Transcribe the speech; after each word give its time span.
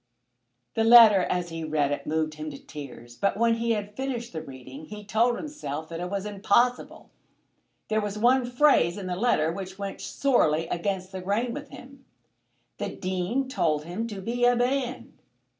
The 0.73 0.83
letter 0.83 1.21
as 1.29 1.49
he 1.49 1.63
read 1.63 1.91
it 1.91 2.07
moved 2.07 2.33
him 2.33 2.49
to 2.49 2.57
tears, 2.57 3.15
but 3.15 3.37
when 3.37 3.57
he 3.57 3.73
had 3.73 3.95
finished 3.95 4.33
the 4.33 4.41
reading 4.41 4.85
he 4.85 5.05
told 5.05 5.35
himself 5.37 5.89
that 5.89 5.99
it 5.99 6.09
was 6.09 6.25
impossible. 6.25 7.11
There 7.87 8.01
was 8.01 8.17
one 8.17 8.47
phrase 8.49 8.97
in 8.97 9.05
the 9.05 9.15
letter 9.15 9.51
which 9.51 9.77
went 9.77 10.01
sorely 10.01 10.65
against 10.69 11.11
the 11.11 11.21
grain 11.21 11.53
with 11.53 11.69
him. 11.69 12.03
The 12.79 12.89
Dean 12.89 13.47
told 13.47 13.83
him 13.83 14.07
to 14.07 14.21
be 14.21 14.43
a 14.43 14.55
man. 14.55 15.13